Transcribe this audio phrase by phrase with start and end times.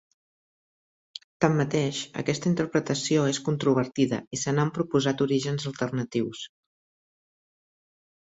[1.43, 6.41] Tanmateix, aquesta interpretació és controvertida i se n'han proposat orígens alternatius.